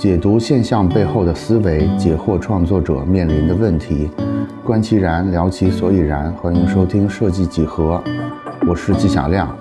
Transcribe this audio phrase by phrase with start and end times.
[0.00, 4.10] 解读现象背后的思维，解惑创作者面临的问题，
[4.64, 6.32] 观其然，聊其所以然。
[6.32, 8.02] 欢迎收听设计几何，
[8.66, 9.54] 我是纪晓亮。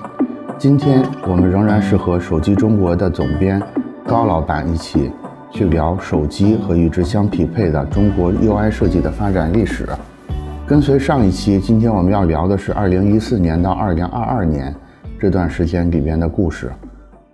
[0.57, 3.61] 今天我们仍然是和手机中国的总编
[4.05, 5.11] 高老板一起
[5.51, 9.85] 去聊手机和与之相匹配的中国 UI 设计的发展历史。
[10.65, 14.75] 跟随上一期，今天我们要聊的是2014年到2022年
[15.19, 16.71] 这段时间里边的故事。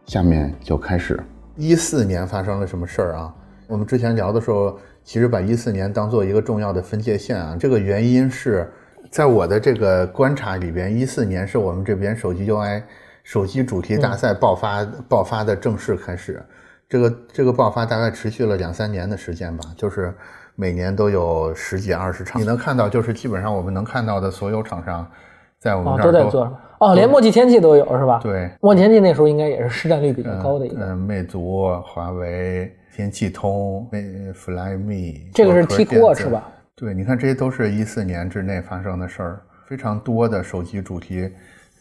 [0.08, 1.20] 下面就开始。
[1.56, 3.34] 一四年发生了什么事儿啊？
[3.68, 7.56] 我们之前聊的时候，其实把一四年当做一个重要的分界线啊。
[7.60, 8.72] 这个原因是
[9.10, 12.84] 在我的这个观察里边，一四年是我们这边手机 UI
[13.24, 16.44] 手机主题大赛爆发爆发的正式开始。
[16.88, 20.14] 这个这个爆发大概持续了两三年的时间吧，就是
[20.56, 22.40] 每年都有十几二十场。
[22.40, 25.10] 你能看到，就是基本上我们能看到的所有厂商，
[25.58, 26.58] 在我们这儿都在做。
[26.80, 28.20] 哦，连墨迹天气都有是吧？
[28.22, 30.86] 对，墨迹天气那时候应该也是市占率比较高的一个。
[30.86, 33.88] 嗯，魅族、华为、天气通、
[34.34, 36.50] Flyme，这个是 T-Core 是吧？
[36.76, 41.30] 对，你看这些都是一四年之内发生的事儿，非常多的手机主题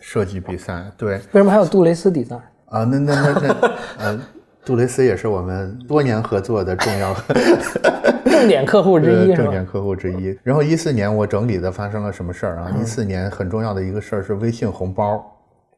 [0.00, 0.84] 设计比赛。
[0.96, 2.40] 对，为什么还有杜蕾斯 design？
[2.66, 4.20] 啊，那那那那，呃，
[4.64, 7.14] 杜蕾斯也是我们多年合作的重要。
[8.24, 10.36] 重点客户之一，重点客户之一。
[10.42, 12.70] 然后一四年我整理的发生了什么事儿啊？
[12.80, 15.24] 一四年很重要的一个事儿是微信红包，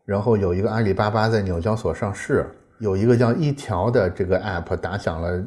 [0.04, 2.46] 然后有一个阿里巴巴在纽交所上市，
[2.78, 5.40] 有一个叫一条的这个 app 打响了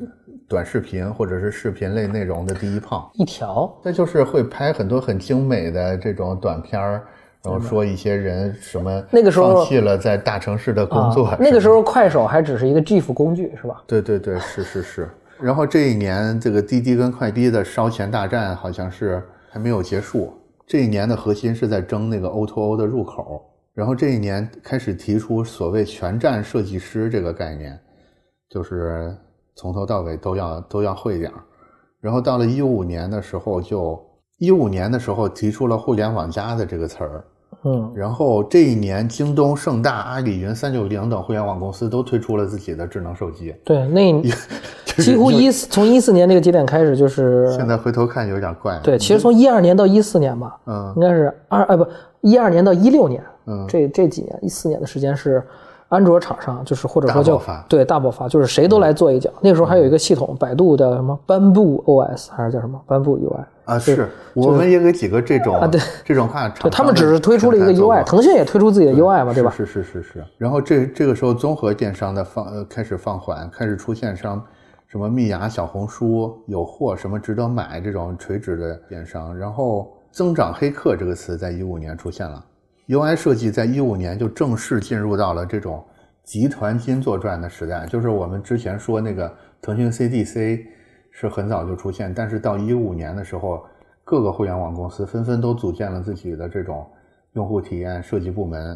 [0.48, 3.10] 短视频或者是视频类内容的第一炮。
[3.16, 7.04] 一条，那就是会拍很多很精美的这种短片儿，
[7.44, 11.34] 然后说一些人什么那个时候放弃了在大城市的工作。
[11.40, 13.82] 那个时候快手还只是一个 GIF 工具，是吧？
[13.88, 15.10] 对对对，是是是。
[15.40, 20.34] 然后这一年，这个滴滴跟快滴的烧钱大战好像是还没有结束。
[20.68, 23.46] 这一年的核心是在争那个 O2O 的入口。
[23.74, 27.80] 然后这一年开始提出所谓全站设计师这个概念，
[28.50, 29.16] 就是
[29.56, 31.42] 从头到尾都要都要会点儿。
[32.02, 33.98] 然后到了一五年的时候，就
[34.40, 37.24] 一五年的时候提出了互联网加的这个词儿。
[37.66, 43.54] 嗯，然后这一年，京东、盛大、阿里云、三九零等互联网公司都推出了自己的智能手机。
[43.66, 44.22] 对，那
[45.04, 48.80] 几乎一四从一四年那个节点开始，就是 现在回头看有点怪。
[48.82, 51.86] 对，其实从一二年到一四年吧，嗯，应该是二哎不
[52.22, 55.44] 一二年到一六年，嗯，这这几年一四年的时间是。
[55.90, 59.30] 安卓厂商就是或者说叫对大爆发，就是谁都来做一脚。
[59.42, 63.80] 那个时候还有一个系统，百度的什么斑布 OS 还是叫什么斑布 UI 啊？
[63.80, 69.50] 是，我们也给几个这种啊，对 这种看，对他们只是推出了一个 UI，腾讯也推出自己的 UI 嘛，对吧？
[69.50, 70.24] 是是是是。
[70.38, 74.40] 然后这这个时候，综合电商的放呃开始放缓，开始出现像
[74.86, 79.36] 什么蜜芽、小红书有货什么值得买这种垂直的电商。
[79.36, 82.44] 然后增长黑客这个词在一五年出现了。
[82.90, 85.86] UI 设计在一五年就正式进入到了这种
[86.24, 90.66] 集团金作传的时代，就是我们之前说那个腾讯 CDC
[91.12, 93.64] 是很早就出现，但是到一五年的时候，
[94.04, 96.90] 各个互联网公司纷纷都组建了自己的这种
[97.34, 98.76] 用户体验设计部门，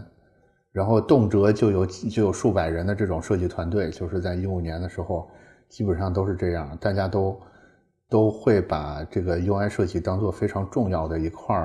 [0.71, 5.27] 然后动辄就有就有数百人的这种设计团队，就是在一五年的时候，
[5.69, 7.41] 基本上都是这样，大家都
[8.07, 11.55] 都会把这个 UI 设计当做非常重要的一块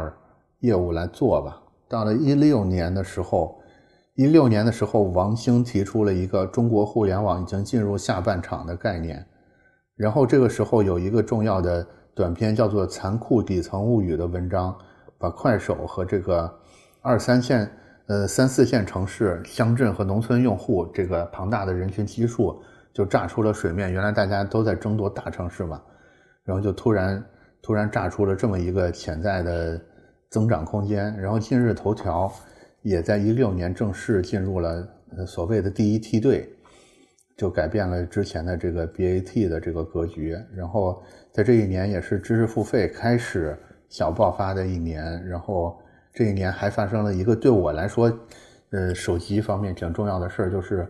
[0.61, 1.63] 业务来做吧。
[1.89, 3.59] 到了一六年的时候，
[4.15, 9.25] 一六年的时候，王兴提出了一个中国互联网已经进入下半场的概念。
[9.97, 14.77] 然后这个时候有一个重要的短片叫做《残酷底层物语》的文章，
[15.19, 16.53] 把快手和这个
[17.01, 17.71] 二三线、
[18.07, 22.61] 呃三四线城市、乡镇和农村用户这个庞大的人群基数
[22.93, 23.91] 就炸出了水面。
[23.91, 25.81] 原来大家都在争夺大城市嘛，
[26.45, 27.25] 然后就突然
[27.63, 29.81] 突然炸出了这么一个潜在的。
[30.31, 32.33] 增长空间，然后今日头条
[32.83, 34.87] 也在一六年正式进入了
[35.27, 36.49] 所谓的第一梯队，
[37.37, 40.37] 就改变了之前的这个 BAT 的这个格局。
[40.55, 41.03] 然后
[41.33, 43.57] 在这一年也是知识付费开始
[43.89, 45.27] 小爆发的一年。
[45.27, 45.79] 然后
[46.13, 48.13] 这一年还发生了一个对我来说，
[48.71, 50.87] 呃，手机方面挺重要的事儿，就是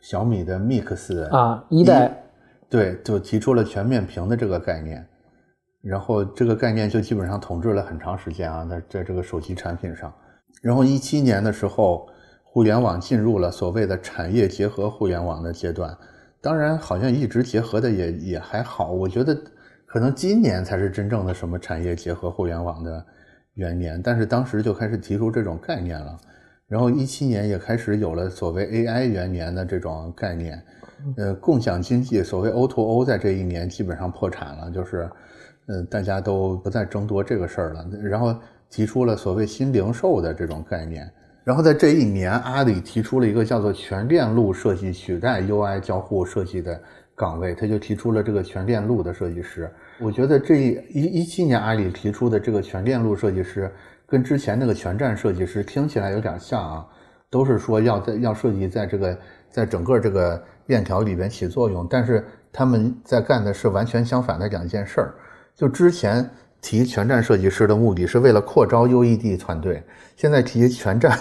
[0.00, 2.22] 小米的 Mix 啊一代，
[2.68, 5.04] 对，就提出了全面屏的这个概念。
[5.88, 10.12] 然后这个概念就基本上统治了很长时间啊，在在这个手机产品上。
[10.60, 12.08] 然后一七年的时候，
[12.42, 15.96] 互联网进入了所谓的产业结合互联网的阶段。
[16.40, 18.90] 当然，好像一直结合的也也还好。
[18.90, 19.40] 我觉得
[19.86, 23.06] 可能今年才是真正的什么产业结合互联网的
[23.54, 24.02] 元年。
[24.02, 26.18] 但是当时就开始提出这种概念了。
[26.66, 30.60] 然后一七年也开始有了所谓 AI 元年的这种概念。
[31.16, 35.08] 呃，共享经济所谓 O to O 在这一年基本上破产了，就是。
[35.68, 38.34] 嗯，大家都不再争夺这个事儿了，然后
[38.70, 41.10] 提出了所谓新零售的这种概念，
[41.42, 46.80] 然后在这一年，阿里提出了一个叫做全链路设计取代 UI 交互设计的
[47.16, 49.68] 岗位，他就提出了这个全链路的设计师。
[49.98, 53.68] 我觉得这一一一七年阿里提出的这个全链路设计师，
[54.06, 56.86] 跟之前那个全站设计师听起来有点像啊，
[57.28, 59.18] 都是说要在要设计在这个
[59.50, 65.14] 在整个这个链条里边起作用，但是他们在干的是完全相反的两件事儿。
[65.56, 66.28] 就之前
[66.60, 69.82] 提全站设计师的目的是为了扩招 UED 团队，
[70.16, 71.18] 现在提全站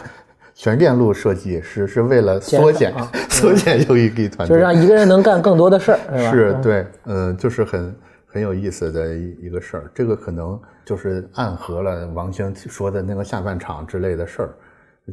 [0.54, 2.94] 全链路设计师是为了 缩减
[3.30, 6.32] 缩减 UED 团队，就是让一个人能干更多的事儿，是吧？
[6.32, 7.96] 是对，嗯，就是很
[8.26, 9.92] 很有意思的一一个事儿。
[9.94, 14.50] 这个可能就是暗合了王兴说的那个下半场之类的事儿，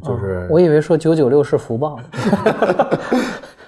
[0.03, 2.99] 就是、我以为说九九六是福报呢，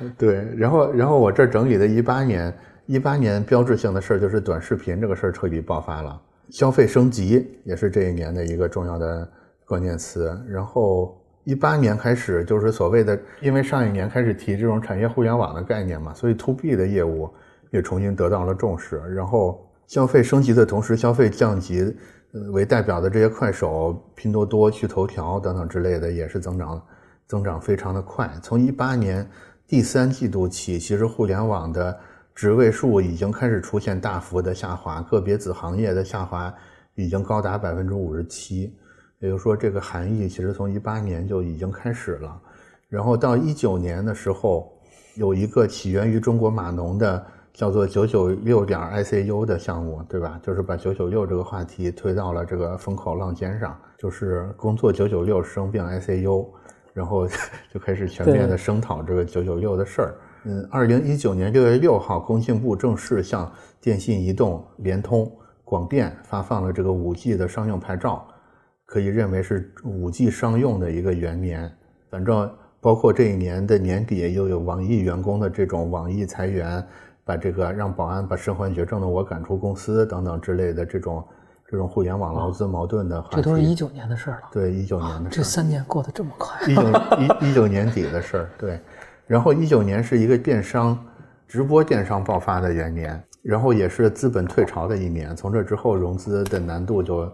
[0.18, 0.48] 对。
[0.58, 2.54] 然后，然后我这儿整理的一八年，
[2.86, 9.30] 一八年标志性的事儿就是短视频这个事儿彻底爆发了，消费升级也是这一年的一个重要的
[9.66, 10.38] 关键词。
[10.48, 11.20] 然后。
[11.48, 17.30] 一八年开始就是所谓的，因为上一年开始提这种产业互联网的概念嘛，所以 to B 的业务
[17.70, 18.98] 也重新得到了重视。
[19.14, 21.96] 然后消费升级的同时，消费降级，
[22.52, 26.82] 为代表的这些快手、拼多多、趣头条等等之类的，也是增长
[27.28, 28.28] 增长非常的快。
[28.42, 29.30] 从一八年
[29.68, 31.96] 第三季度起，其实互联网的
[32.36, 36.54] 职位数已经开始出现大幅的下滑，个别子行业的下滑
[36.94, 38.78] 已经高达百分之五十七。
[39.20, 42.42] 也就是说，这个含义其实从一八年就已经开始了，
[42.90, 44.70] 然后到一九年的时候，
[45.16, 50.38] 有一个起源于中国码农的叫做“九九六点 ICU” 的项目，对吧？
[50.44, 56.46] 就是把“九九六”这个话题推到了这个风口浪尖上，就是工作九九六生病 ICU，
[56.94, 57.26] 然后
[57.74, 60.16] 就开始全面的声讨这个九九六的事儿。
[60.46, 63.52] 嗯，二零一九年六月六号，工信部正式向
[63.82, 65.32] 电信、移动、联通、
[65.64, 68.26] 广电发放了这个五 G 的商用牌照。
[68.86, 71.72] 可以认为是五 G 商用的一个元年，
[72.12, 72.48] 反正
[72.80, 76.86] 包括这一年的年底，又有网易员工的这种网易裁员，
[77.24, 81.26] 把这个让保安把身患绝症的我赶出公司等等之类的这种
[81.68, 84.50] 这种互联网劳资矛盾的话题，这都是一九年的事儿了。
[84.52, 88.80] 对一九年的事这三年过得这么快，一九一一九年底的事儿，对。
[89.28, 90.98] 然后一九年是一个电商
[91.48, 95.36] 直播电商爆发的元年，然后也是资本退潮的一年。
[95.36, 97.32] 从这之后，融资的难度就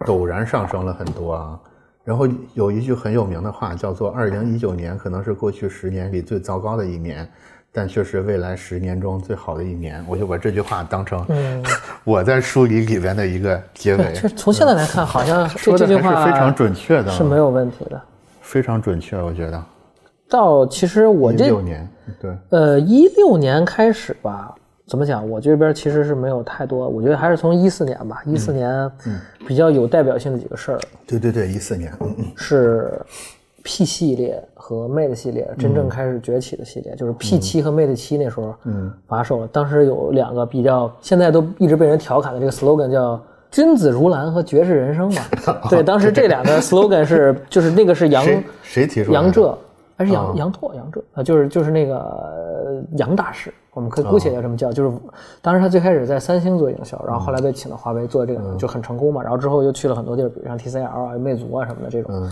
[0.00, 1.58] 陡然上升了很多啊。
[2.04, 7.28] 然后有一句很有名的话，叫做“二零一九年可能是过去十年里最糟糕的一年，
[7.70, 10.04] 但却是未来十年中最好的一年”。
[10.10, 11.24] 我就把这句话当成
[12.02, 18.00] 我在书里里边的一个结尾从现在来看，好像说的这句话还是非常准确的啊，是没有问题的。
[18.40, 19.64] 非常准确，我觉得。
[20.32, 21.88] 到其实我一这六年，
[22.18, 24.54] 对，呃一六年开始吧，
[24.86, 25.28] 怎么讲？
[25.28, 28.90] 我这边其实是没有太多，我觉得还是从一四年吧，一四年
[29.46, 32.90] 比较有代表性的几个事儿对对对，一四年，嗯嗯是
[33.62, 38.54] P 系列和 Mate 系列真正开始崛起的系列，就是 P 七和 Mate 七那时候
[39.06, 39.46] 发售了。
[39.48, 43.20] 当时有两个比较，现在都一直被人调侃的这个 slogan 叫。
[43.52, 45.22] 君子如兰和绝世人生嘛，
[45.68, 49.14] 对，当时这两个 slogan 是，就是那个是杨谁谁提出的？
[49.14, 49.58] 杨浙
[49.96, 54.72] 还是杨杨拓杨浙啊，就是就是那个呃杨大师，我们可以姑且叫这么叫。
[54.72, 54.96] 就是
[55.40, 62.30] 当时他最开始在三星做营销，然后后来被请到华为做这个就很成功嘛，然后之后又去了很多地儿，比如像 TCL 啊、魅族啊什么的这种。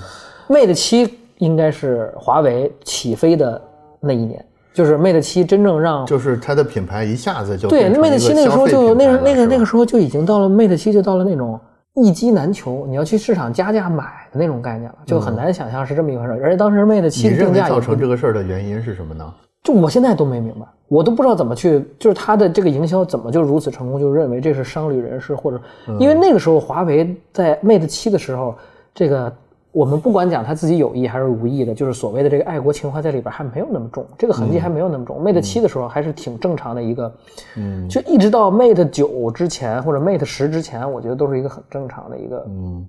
[0.49, 3.61] Mate 七应该是华为起飞的
[4.01, 11.59] 那一年，就是 Mate 七真正让就是它的品牌一下子就对 Mate 七那个时候就那那个那个时候就已经到了 Mate 七就到了那种
[11.95, 16.41] 一机难求，你要去市场加价买的那种概念了，就很难想象是这么一回事。
[16.43, 19.33] 而且当时 Mate 七你认为的定价造成这个事儿的原因是什么呢？
[19.63, 25.61] 就我现在都没明白，我都不知道怎么去，就是他的这个营销怎么就如此成功，就认为这是商旅人士，或者
[25.99, 28.55] 因为那个时候华为在 Mate 七的时候，
[28.95, 29.31] 这个
[29.73, 35.23] 我们不管讲他自己有意还是无意的，就是所谓的这个爱国情怀在里边还没有那么重，这个痕迹还没有那么重。
[35.23, 37.15] Mate 七的时候还是挺正常的一个，
[37.57, 42.85] 嗯，就一直到 Mate 九之前或者 Mate 十之前，我觉得都是一个很正常的一个，嗯，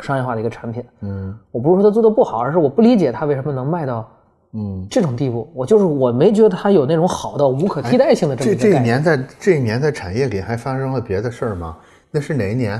[0.00, 0.82] 商业化的一个产品。
[1.00, 4.08] 嗯我不是说它做的不好，而是我不理解它为什么能卖到。
[4.54, 8.96] 嗯，这种地步，我就是我没觉得它有那种好到无可替代性的这么这这一一个概念。
[8.96, 11.78] 年在这一年在产业里还发生了别的事儿吗？
[12.10, 12.78] 那是哪一年？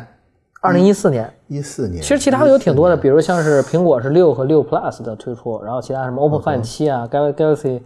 [0.63, 2.01] 二零一四年，一四年。
[2.01, 7.81] 其实其他的有挺多的，比如像是苹果是六和六 Plus 的推出，然后其他什么 OPPO Find 七啊，Gal Galaxy，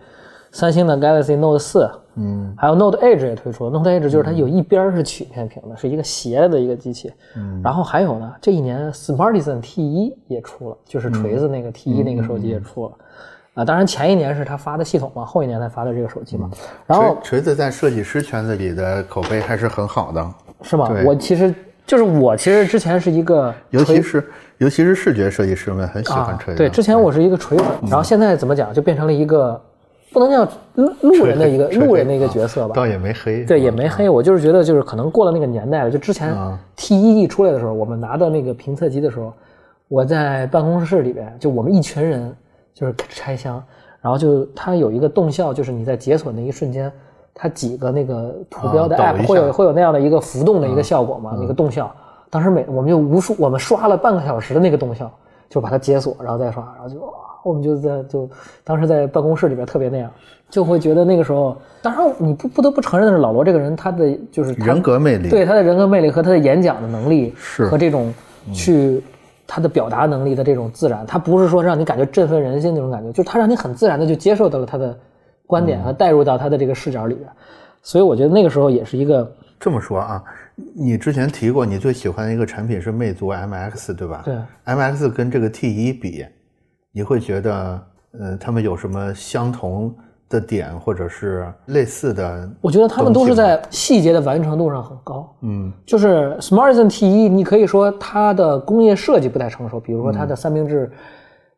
[0.53, 3.71] 三星的 Galaxy Note 四，嗯，还有 Note Edge 也推出了。
[3.71, 7.11] Note Edge 就是它有一边是曲面屏的，是一个斜的一个机器。
[7.35, 12.93] 嗯，然后还有呢，这一年 Smartisan T 一也出了，就是锤子那个 T 一那个手机也出了。
[13.55, 16.51] 啊，当然前一年是他发的系统嘛，后一年才发的这个手机嘛。
[16.87, 20.31] 然后锤锤子在设计师圈子里的口碑还是很好的，
[20.61, 20.91] 是吗？
[21.07, 21.55] 我其实
[21.87, 24.25] 就是我其实之前是一个尤其是
[24.59, 26.59] 尤其是视觉设计师们很喜欢锤子。
[26.59, 29.61] 对，之前我是一个锤粉，然后现在怎么讲，就变成了一个
[30.13, 32.75] 不能叫路路人的一个路人的一个角色吧。
[32.75, 33.45] 倒也没黑。
[33.45, 35.91] 对，也没黑，我就是觉得就是可能过了那个年代了。
[35.91, 39.33] 就之前啊 TED 出来的时候，我们拿到那个评测机的时候，
[39.89, 42.35] 我在办公室里边，就我们一群人
[42.75, 43.63] 就是拆箱，
[44.01, 46.91] 然后就它有一个动效，就是你在解锁那一瞬间，
[47.39, 51.95] 它几个那个图标的 app 会有会有那样的一个浮动的一个效果嘛，那个动效。
[52.31, 55.11] 当时每我们就无数我们刷了半个小时的那个动效，
[55.51, 57.15] 就把它解锁，然后再刷，然后就，
[57.45, 58.29] 我们就在就
[58.65, 60.11] 当时在办公室里边特别那样，
[60.49, 65.29] 就会觉得那个时候，当然你不不得不承认的是，老罗这个人他的就是人格魅力。
[65.29, 67.67] 对他的人格魅力和他的演讲的能力，是。
[67.67, 68.13] 和这种
[68.53, 69.03] 去
[69.47, 74.97] 他的表达能力的这种自然，他不是说让你感觉振奋人心那种感觉，就是他让你很自然的就接受到了他的
[75.47, 77.29] 观点和带入到他的这个视角里边，
[77.83, 80.23] 所以我觉得那个时候也是一个这么说啊，
[80.75, 84.23] 你之前提过你最喜欢的一个产品是魅族 MX，对吧？
[84.25, 84.37] 对。
[84.67, 86.27] MX 跟这个 T 一比，
[86.93, 87.83] 你会觉得，
[88.21, 89.95] 呃，他们有什么相同
[90.29, 92.51] 的点，或者是类似的？
[92.61, 95.35] 我觉得他们都是在细节的完成度上很高。
[95.43, 100.91] 嗯就是 Smartisan T 一，你可以说它的工业设计不太成熟，比如说它的三明治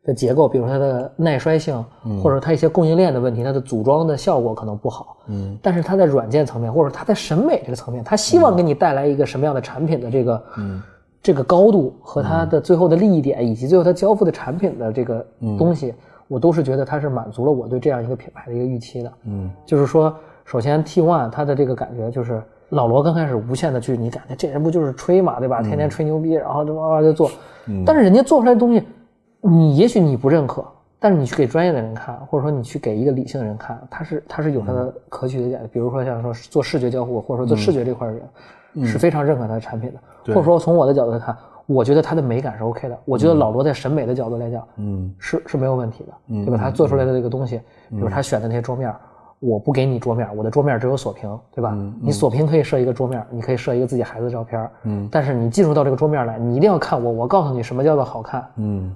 [0.09, 1.85] 的结构，比如它的耐摔性，
[2.21, 5.17] 或者它一些供应链的问题，它的组装的效果可能不好。
[5.27, 10.81] 嗯，但是它在软件层面，或者它在审美这个层面，它希望给你带来一个什么样的产品的这个，嗯
[11.21, 15.23] 这个高度和它的最后的利益点，以及最后它交付的产品的这个
[15.57, 15.93] 东西，
[16.27, 19.11] 我都是觉得它是满足了我对这样一个品牌的一个预期的。
[19.25, 25.61] 嗯就是说，首先 T One 它的这个感觉就是老罗刚开始无限的去，你感觉这人不就是吹嘛，对吧？
[25.61, 27.29] 天天吹牛逼，然后就哇哇就做，
[27.85, 28.83] 但是人家做出来的东西，
[29.41, 30.65] 你也许你不认可，
[30.99, 35.67] 但是你去给专业的人看，或者说你去给一个理性的人看，他是他是有他的可取的点的。
[35.67, 40.33] 比如说像说做视觉交互，或者说做视觉这块的人，是非常认可他的产品的。
[40.33, 42.97] 或者说从我的角度来看，我觉得它的美感是 OK 的。
[43.05, 46.57] 我觉得老罗在审美的角度来讲，嗯是是没有问题的，对吧？
[46.57, 48.93] 他做出来的这个东西，比如他选的那些桌面，
[49.39, 51.75] 我不给你桌面，我的桌面只有锁屏，对吧？
[52.01, 58.95] 你锁屏可以设一个桌面，你可以设一个自己孩子的照片，嗯但是你进入到这个桌面来，你一定要看我，我告诉你什么叫做好看，嗯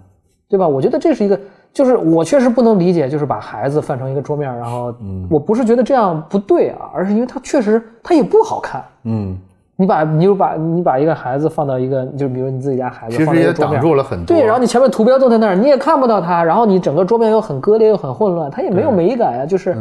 [0.49, 0.67] 对吧？
[0.67, 1.39] 我觉得这是一个，
[1.73, 4.93] 就是我确实不能理解，就是把孩子放成一个桌面，然后
[5.29, 8.83] 我不是觉得这样不对啊，而是因为它确实它也不好看。
[9.05, 9.35] 嗯，
[9.75, 14.37] 你把你就把你把一个孩子放到一个，就比如你自己家孩子其实也放在一个桌面挡住了很多。
[14.37, 19.45] 对，然后你前面图标都在那儿，你也看不到他，然后你整个桌面又很割裂又很混乱，它也没有美感啊。
[19.45, 19.75] 就是，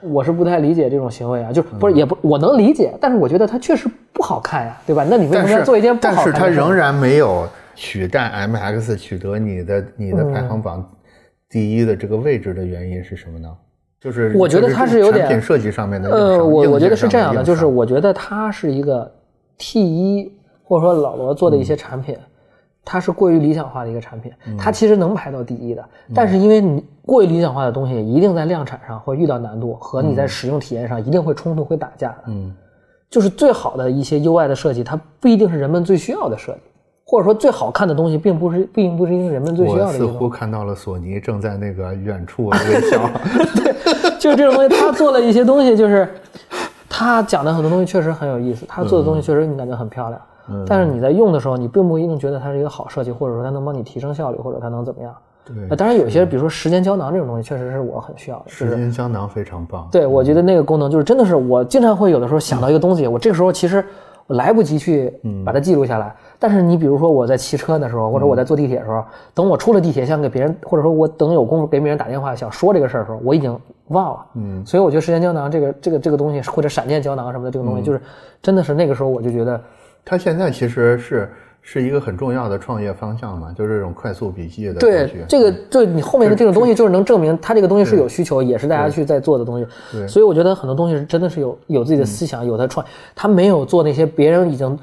[0.00, 5.04] 我是不太理解这种行为啊，就是不是也不我能理解，但是我觉得它确实不好看呀，对吧？
[5.08, 6.32] 那你为什么要做一件不好看的事儿？
[6.32, 10.88] 是它仍然没有取代 MX 取得你的你的排行榜
[11.48, 13.56] 第一的这个位置的原因是什么呢？
[14.00, 19.10] 就是我觉得它是有点产品设计上面的硬呃，我我觉得是这样的，就是我觉得它是一个
[19.56, 22.16] T 一或者说老罗做的一些产品，
[22.84, 32.24] 它是过于理想化的一个产品，它其实能排到第一的，但是因为你过于理想化的东西，一定在量产上会遇到难度，和你在使用体验上一定会冲突、会打架的。
[32.26, 32.54] 嗯。
[33.10, 36.60] 就是最好的一些 UI 的设计，它不一定是人们最需要的设计，
[37.04, 40.18] 或者说最好看的东西，并不是并不是因为人们最需要我似的一个东西。
[40.18, 42.56] 乎看到了索尼正在那个远处微
[42.90, 43.10] 笑。
[43.56, 43.74] 对
[44.18, 46.08] 就是这种东西，他做了一些东西，就是
[46.88, 50.20] 他讲的很多东西确实很有意思，他做的东西确实你感觉很漂亮，
[50.66, 55.14] 但是你在用的时候，你并不一定觉得它是一个好设计，或者说它能帮你提升效率，或者它能怎么样。
[55.44, 59.86] 对呃，当然有些，比如说时间胶囊这种东西，确实是我很需要的，时间胶囊非常棒。
[59.92, 63.84] 对我觉得那个功能就是真的是我经常会有的时候想到一个东西，我这个时候其实
[64.26, 65.12] 我来不及去
[65.44, 66.14] 把它记录下来。
[66.46, 73.58] 但是你比如说我在骑车的时候，或者我在坐地铁的时候，等我出了地铁想给别人，或者说我等有功夫给别人打电话想说这个事儿的时候，我已经
[73.88, 74.26] 忘了。
[74.34, 78.00] 嗯，所以我觉得时间胶囊这个这个这个东西，或者闪电胶囊什么的这个东西，就是
[78.42, 79.58] 真的是那个时候我就觉得，
[80.04, 81.32] 它现在其实是
[81.62, 89.66] 是一个很重要的创业方向嘛，就是这种快速笔记的对这个对你后面的这种东西，就是能证明它这个东西是有需求，也是大家去在做的东西。
[89.90, 90.06] 对。
[90.06, 92.84] 所以我觉得很多东西是真的是有有自己的思想，有他创，
[93.14, 94.78] 他没有做那些别人已经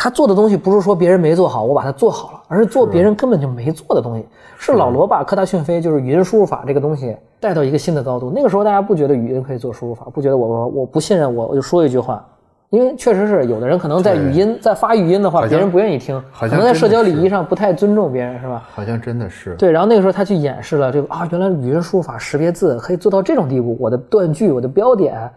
[0.00, 4.24] 他做的东西，不是说别人没做好，我把它做好了，而是做别人根本就没做的东西。
[4.56, 8.30] 是老罗把科大讯飞就是语音输入法这个东西带到一个新的高度。
[8.32, 12.24] 那个时候大家不觉得语音可以做输入法，不觉得我我我不信任我，我就说一句话。
[12.70, 18.68] 因为确实是有的人可能在语音在发语音的话，别人不愿意听，可能在社交礼仪上不太尊重别人，是吧？
[18.72, 19.54] 好像真的是。
[19.56, 25.28] 对，然后那个时候他去演示了这个啊，原来语音输入法识别字可以做到这种地步，我的断句、我的标点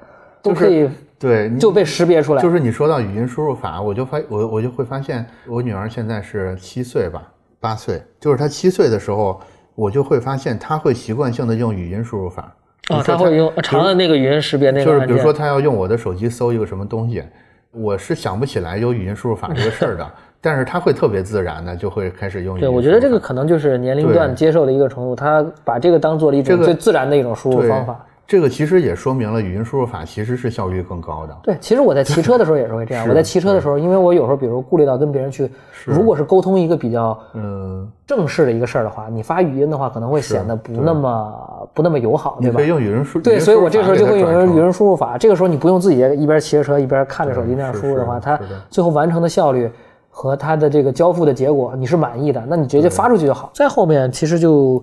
[0.42, 0.88] 都可以
[1.22, 2.42] 对，就被识别出来。
[2.42, 7.22] 就是你说到语音输入法，我就发我我就会发现，我女儿现在是七岁吧，
[7.60, 9.40] 八岁，就是她七岁的时候，
[9.76, 12.52] 我就会发现她会习惯性的用语音输入法。
[12.88, 17.24] 比啊，如说他会用长按那个语音识别那个就是比如说她要用我的手机搜一个什么东西，
[17.72, 20.12] 我是想不起来有语音输入法这个事儿的。
[20.44, 22.68] 但是她会特别自然的就会开始用语音对。
[22.68, 28.04] 我觉得这个可能就是年龄段接受的一个程度，他把这个当做了一种最自然的一种输入方法。
[28.32, 31.38] 这个其实也说明了语音输入法其实是效率更高的。
[31.44, 33.06] 对，其实我在骑车的时候也是会这样。
[33.10, 35.52] 我在骑车的时候，因为我有时候比如顾虑到跟别人去，
[35.84, 42.68] 如果是沟通一个比较嗯，正式的一个事儿的话，你发语音的话可能会显得不那么不那么友好，对吧你可以？
[42.70, 45.18] 用语音输对，所以我这时候就会用语语音音输入法。
[45.18, 49.70] 这个时候你不用自己一边骑着车一边看着手机那样输入的话，它最后完成的效率
[50.10, 53.52] 和它的这个交付的结果你是满意的，那你直接发出去就好。
[53.54, 54.82] 再后面其实就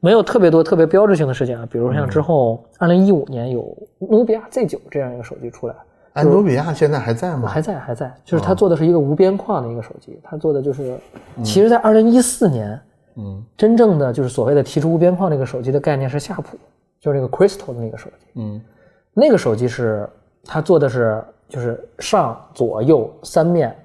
[0.00, 5.74] 没有特别多特别标志性的事情啊，比如像之后二零一五年有努比亚 Z 九这样一个手机出来，
[6.14, 7.48] 哎努比亚现在还在吗？
[7.48, 10.98] 还在还在，就是它做的是一个无边框的一个手机，它做的就是，
[11.44, 12.80] 其实，在二零一四年，
[13.16, 13.44] 嗯。
[13.56, 16.56] 真正的就是所谓的提出无边框这个手机的概念是夏普，
[16.98, 18.60] 就是那个 Crystal 的那个手机，嗯。
[19.12, 20.08] 那个手机是
[20.44, 23.76] 它做的是就是上左右三面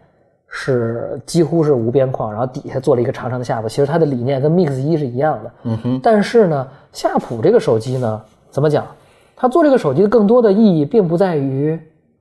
[0.58, 3.68] 是几乎是无边框，然后底下做了一个长长的下巴。
[3.68, 8.86] 其实它的理念跟 Mix 一是一样的，嗯哼，但是呢，夏普这个手机呢，怎么讲？
[9.36, 11.78] 它做这个手机更多的意义并不在于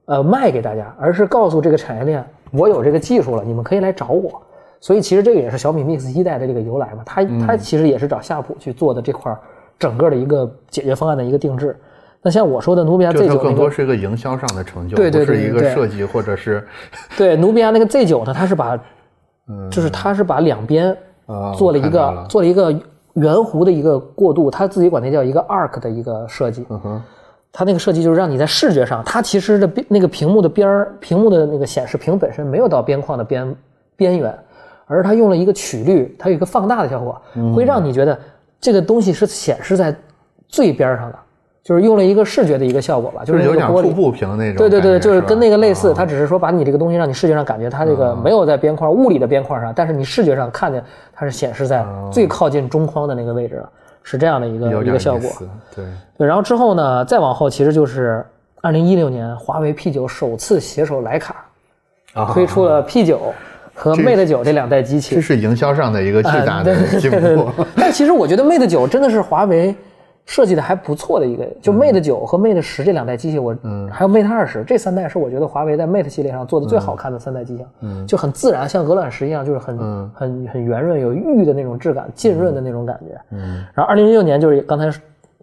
[0.06, 4.42] 呃卖给大家，而是告诉这个产业链，我有这个技术了，你们可以来找我。
[4.80, 9.38] 所以其实这个也是小米 Mix 一代的这个由来嘛，它它其实也是找夏普去做的这块儿
[9.78, 11.78] 整个的一个解决方案的一个定制。
[12.24, 16.66] 那像我说的努比亚 Z 它九，更多是一个营销上的成就，对对不是一个设计或者是
[17.18, 18.80] 对努比亚那个 Z 九呢，它是把
[19.48, 19.70] 嗯。
[19.70, 22.72] 就是它是把两边啊做了一个做了一个
[23.12, 26.64] 圆弧的一个过渡，它自己管那叫一个 arc 的一个设计。
[26.70, 27.02] 嗯哼。
[27.56, 33.54] 它那个设计就是让你在视觉上，它其实的边那个屏幕的边儿，屏幕的那个显示屏本身没有到边框的边
[33.94, 34.36] 边缘，
[34.86, 37.54] 而它用了一个曲率，它有一个放大的效果，嗯。
[37.54, 38.18] 会让你觉得
[38.60, 39.94] 这个东西是显示在
[40.48, 41.18] 最边上的，
[41.64, 43.66] 就是用了一个视觉的一个效果吧，就就是是有点。
[43.66, 53.68] 瀑布屏那种对对对，就是跟那个类似，啊它只是说把你这个东西让你视觉上感觉它这个没有在边框物理的边框上，但是你视觉上看见它是显示在最靠近中框的那个位置了，
[54.02, 55.30] 是这样的一个一个效果。
[55.74, 55.84] 对，
[56.18, 58.22] 对，然后之后呢，再往后其实就是
[58.60, 61.46] 二零一六年，华为 P 九首次携手徕卡
[62.12, 63.32] 啊推出了 P 九
[63.72, 65.20] 和 Mate 九这两代机器这。
[65.22, 67.18] 是营销上的一个巨大啊的进步
[67.56, 67.66] 对。
[67.74, 69.74] 但其实我觉得 Mate 九真的是华为
[70.26, 71.78] 设计的还不错的一个，就嗯。
[71.78, 73.54] Mate 九和 Mate 十这两代机器，我
[73.90, 78.06] 还有 Mate 二十这三代是我觉得华为在 Mate 系列上做的最好看的三代机型，嗯。
[78.06, 79.78] 就很自然，像鹅卵石一样，就是很
[80.14, 83.20] 很很圆润，有玉的那种质感，浸润的那种感觉。
[83.30, 83.64] 嗯。
[83.74, 84.90] 然后二零一六年就是刚才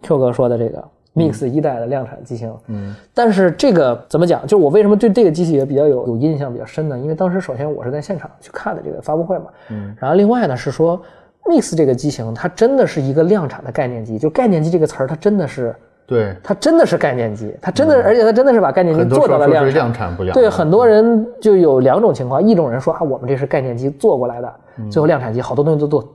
[0.02, 0.82] Q 哥说的这个
[1.14, 2.94] Mix 一代的量产机型，嗯。
[3.14, 4.44] 但是这个怎么讲？
[4.46, 6.98] 就我为什么对这个机器也比较有有印象比较深呢？
[6.98, 11.00] 因为当时首先我是在现场去看的这个发布会嘛，嗯，然后另外呢是说
[11.44, 15.74] Mix 这个机型它真的是一个量产的概念机，就概念机这个词儿它真的是
[16.06, 20.14] 对，它真的是概念机，它真的、而且它真的是把概念机做到了量产。
[20.14, 20.40] 不了的。
[20.40, 26.06] 对，很多人就有两种情况，一种人说啊，我们这是概念机做过来的，嗯最后量产机好多东西都做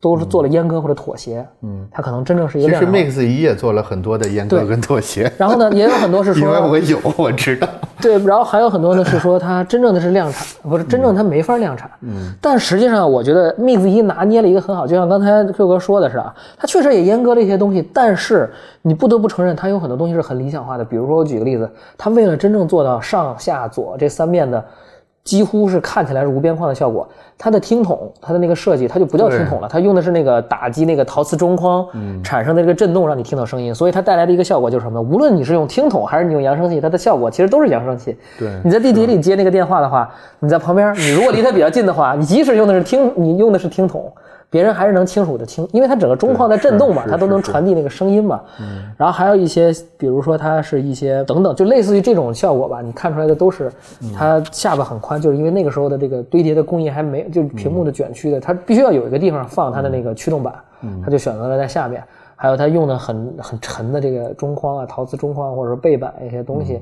[0.00, 3.04] 都是做了阉割或者妥协，嗯，它可能真正是一个其实量产。
[3.10, 7.66] Mix 一也做了很多的阉割跟妥协，然后呢，也有很多是 因为说我有我知道。
[8.02, 11.90] 对，然后还有很多呢是说它真正的是量产， 不是真正它没法量产。
[12.02, 18.52] 嗯，但实际上我觉得 Mix 一拿捏了一个很好，就像刚才 Q 哥说的是啊，它确实也阉割了一些东西，但是
[18.82, 20.84] 你不得不承认它有很多东西是很理想化的。
[20.84, 24.62] 比如说我举个例子，它为了真正做到上下左这三面的。
[25.24, 27.08] 几乎是看起来是无边框的效果，
[27.38, 31.86] 它的听筒，它的那个设计，它就不叫听筒了，它用的是那个打击那个陶瓷中框
[32.22, 35.08] 产生的这个震动，让你听到声音，所以它带来的一个效果就是什么呢？
[35.10, 38.14] 无论你是用听筒还是你用扬声器，它的效果其实都是扬声器。
[38.38, 40.10] 对你在地铁里接那个电话的话，
[40.40, 44.12] 你在旁边，你如果离它比较近的话，你即使用的是听，你用的是听筒，
[44.54, 48.40] 别人还是能清楚的听，因为它整个中框在震动嘛，它都能传递那个声音嘛。
[48.96, 53.68] 然后还有一些，比如说它是一些等等，就类似于这种效果吧，你看出来的都是
[54.16, 60.54] 它下巴很宽，就是因为那个时候的这个堆叠的工艺还没，就是屏幕的卷曲的，它必须要有一个地方放它的那个驱动板，
[61.04, 62.00] 它就选择了在下面。
[62.36, 66.80] 还有它用的很很沉的这个中框啊，陶瓷中框或者说背板一些东西，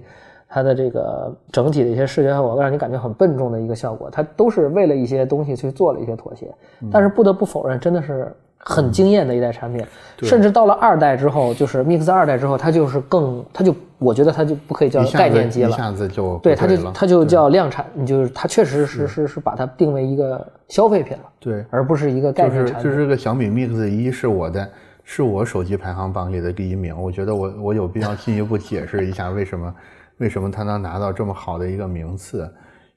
[0.55, 6.53] 它的这个整体的一些视觉效果，让你感觉很笨重的一个效果，它都是为了一些东西去做了一些妥协。
[6.91, 9.83] 但是不得不否认，真的是很惊艳的一代产品。
[10.21, 15.71] 甚至到了二代之后，就是 Mix 二代之后，它就是更，它就我觉得它就不可以叫概念机了。
[15.71, 22.85] 一下子就对，它就它就叫量产，你就是它确实是是是把它定为一个消费品了，对，而不是一个概念产品。
[22.85, 24.69] 就是这个小米 Mix 一是我的，
[25.03, 26.95] 是我手机排行榜里的第一名。
[27.01, 29.75] 我觉得我我有必要进一步解释一下为什么
[30.23, 32.49] 为什么他能拿到这么好的一个名次，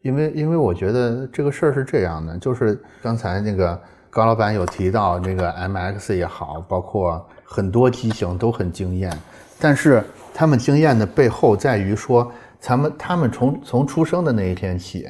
[0.04, 9.12] 因为因为我觉得这个事儿是这样的，就是刚才那个高老板有提到那个 MX 也好，包括很多机型都很惊艳，
[9.60, 10.04] 但是
[10.36, 15.10] 他们惊艳的背后在于说，咱们他们从从出生的那一天起。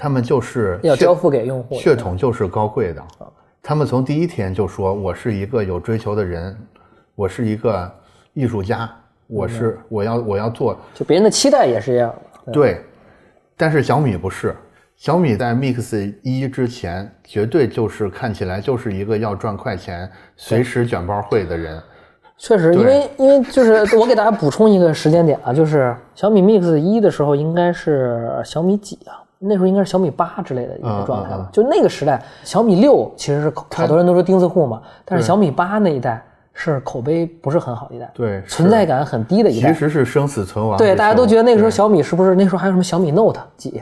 [0.00, 1.74] 他们就是要交付给用户。
[1.74, 3.02] 血统就是高贵的，
[3.60, 6.56] 他们从第一天就说我是一个有追求的人，
[7.16, 7.92] 我是一个
[8.32, 8.88] 艺术家，
[9.28, 12.12] 我是我要我要做就别人的期待也是一样
[12.46, 12.52] 的。
[12.52, 12.82] 对，
[13.56, 14.56] 但是小米不是，
[14.96, 21.80] 小米在 Mix 一之前绝对就是看起来就是一个要赚快钱、随时卷包会的人。
[22.36, 29.22] 确实，因为因为就是我给大家补充一个时间点啊，就是小米 Mix 一的时候应该是小米几啊？
[29.40, 31.48] 那时候应该是小米八之类的一个状态吧。
[31.52, 36.24] 就那个时代，小米六其实是好多人都说钉子户嘛，但是小米八那一代
[36.60, 40.76] 是口碑不是很好的一代，对，存在感很低的一代，其实是生死存亡。
[40.76, 43.80] 对，大家都觉得那个时候小米是不是那时候还有什么小米 Note 几，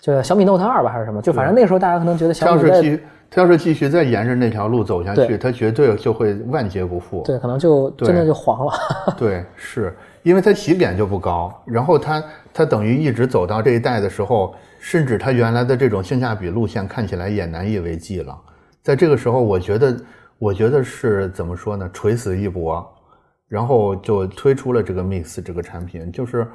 [0.00, 1.22] 就小米 Note 二吧还是什么？
[1.22, 3.00] 就反正那时候大家可能觉得小米在。
[3.28, 7.22] 他要是继续再沿着那条路走下去，他绝对就会万劫不复。
[7.24, 8.72] 对，可能就真的就黄了。
[9.18, 12.22] 对，是因为他起点就不高，然后他
[12.54, 18.34] 他等于一直走到这一代的时候，甚至他原来的这种性价比路线看起来也难以为继了。
[18.80, 19.94] 在这个时候，我觉得，
[20.38, 21.90] 我觉得是怎么说呢？
[21.92, 22.86] 垂死一搏，
[23.48, 26.10] 然后就推出了这个 Mix 这个产品。
[26.12, 26.46] 就是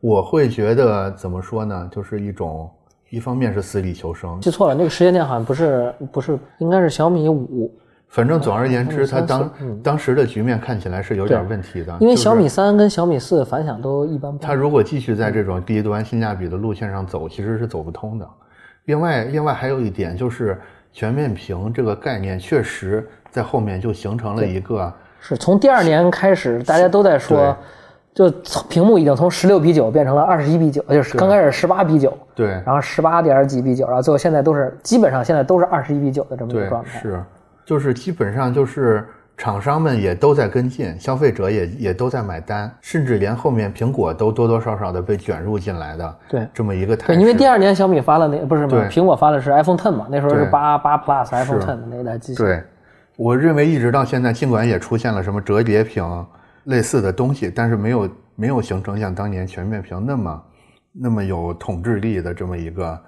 [0.00, 1.88] 我会觉得怎么说呢？
[1.92, 2.70] 就是一种。
[3.12, 7.76] 一方面是死里求生，记错了，那个时间点好像不是不是，应该是小米五。
[8.06, 11.98] 反正总而言之，它当当时的局面看起来是有点问题的。
[11.98, 14.38] 因为小米三跟小米四反响都一般。
[14.38, 18.30] 它如果继续在这种低端性价比的路线上走，其实是走不通的。
[18.84, 20.60] 另外，另外还有一点就是
[20.92, 24.92] 全面屏这个概念，确实在后面就形成了一个。
[25.20, 27.56] 是从第二年开始，大家都在说。
[28.12, 28.28] 就
[28.68, 36.98] 屏幕已经从十六比九变成了二十一比九，就是刚开始十八比九，对，然后十八点几比九，然后最后现在都是基本上现在都是二十一比九的这么一个状态。
[36.98, 37.22] 是，
[37.64, 46.16] 就是基本上就是厂商们也都在跟进，消费者也也都在买单，甚至连后面苹果都多多少少的被卷入进来的。
[46.28, 47.20] 对，这么一个态势。
[47.20, 52.44] 因为第二年小米发了那不是嘛，苹果发的是 iPhone Ten 嘛，那时候是八八 Plus iPhone Ten 的那台机型。
[52.44, 52.60] 对，
[53.20, 56.02] 我认为一直到现在，尽管也出现了什么折叠屏
[56.64, 58.08] 类似的东西，但是没有。
[58.36, 60.42] 没有形成像当年全面屏那么
[60.92, 63.00] 那么有统治力的这么一个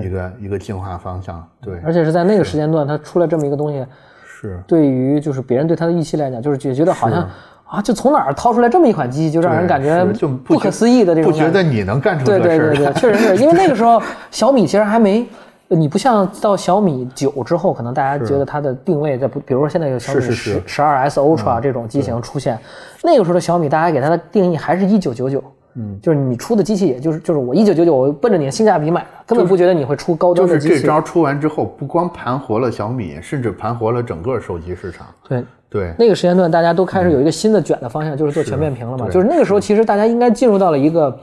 [0.00, 3.84] 一个一个进化方向，对，而且是在那个时间段，它出来这么一个东西，
[4.24, 7.28] 是对于就是别人对它的预期来讲，就是觉觉得好像
[7.66, 14.00] 啊，就从哪儿掏出来这么一款机器，就让人感觉就不可思议的这种，不觉得你能干出这个事儿，对对对对， 确实是因为那个时候
[14.30, 15.26] 小米其实还没。
[15.68, 22.56] 你不像到小米九之后，可能大家觉得它的定位在不，比如说现在有小米十十二 S Ultra 这种机型出现，
[23.02, 25.42] 那个时候的小米，大家给它的定义还是一九九九，
[25.74, 30.68] 嗯，就是你出的机器，也就是就是我一九九九，我奔着你的性价比买的，根本不觉得你会出高端的机器。
[30.68, 35.06] 就是这招出完之后，不光盘活了小米，甚至盘活了整个手机市场。
[35.28, 39.08] 对对，那个时间段大家都开始有一个新的卷的方向，就是做全面屏了嘛。
[39.10, 41.18] 就是那个时候，其实大家应该进入到了一个，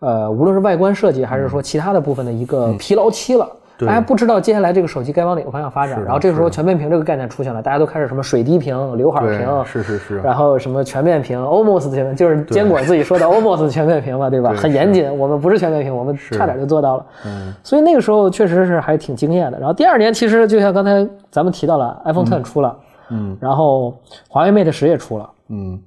[0.00, 3.48] 呃，无论是外观设计还是说其他的部分的一个疲劳期了。
[3.78, 14.54] 大家不知道接下来这个手机该往哪个方向发展，然后这个时候全面屏这个概念出现了，大家都开始什么水滴屏、刘海屏， 是是是，然后什么全面屏，almost 全面，就是坚果自己说的 almost 全面屏嘛，对吧？
[14.56, 17.06] 很严谨，我们不是全面屏，我们差点就做到了。
[17.26, 19.58] 嗯，所以那个时候确实是还挺惊艳的。
[19.58, 22.76] 然后第二年其实就像刚才咱们提到了 iPhone Ten 出了，
[23.10, 23.94] 嗯，然后
[24.28, 25.78] 华为 Mate 十也出了，嗯，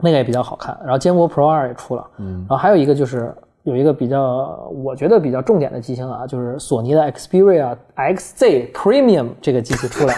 [0.00, 0.76] 那个也比较好看。
[0.82, 3.32] 然后坚果 Pro 二也出了，嗯，然后还有一个就是。
[3.66, 10.14] 有一个比较，我觉得比较重点的机型啊，就是索尼的 Xperia XZ Premium 这个机器出来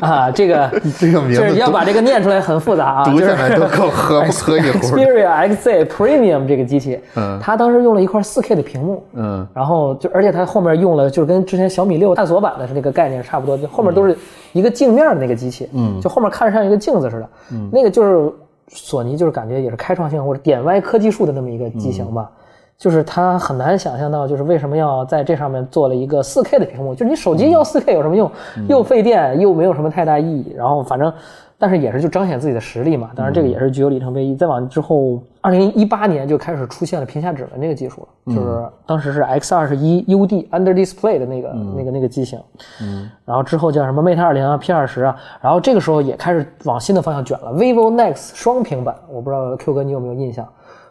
[0.00, 4.78] 啊，这个 这个名字要把这个念出来很复杂啊，读下来都够喝 喝一壶。
[4.78, 14.16] Xperia XZ Premium 这个机器，嗯，它当时用了一块 4K 的屏幕，嗯，然后就而且它后面用了就是跟之前小米六探索版的那个概念差不多，就后面都是
[14.52, 18.32] 一个镜面的那个机器，嗯，就后面看着像一个镜子似的，嗯，那个就是
[18.68, 22.30] 索尼就是感觉也是开创性或者点歪科技树的那么一个机型吧。
[22.78, 26.94] 就是他很难想象到，就是为什么要在这上面做了一个 4K 的屏幕？
[26.94, 28.30] 就是你手机要 4K 有什么用？
[28.68, 30.52] 又费电，又没有什么太大意义。
[30.56, 31.12] 然后反正，
[31.58, 33.10] 但是也是就彰显自己的实力嘛。
[33.16, 34.36] 当然这个也是具有里程碑意义。
[34.36, 42.38] 再往之后二零一八年就开始出现了屏下指纹这个技术了，就是当时是 X21 UD Under Display 的那个那个那个机型。
[42.80, 43.10] 嗯。
[43.24, 45.16] 然后之后叫什么 Mate 二零啊 P 二十啊。
[45.40, 48.94] 然后这个时候也开始往新的方向卷了，vivo Nex 双屏版。
[49.10, 50.46] 我不知道 Q 哥你有没有印象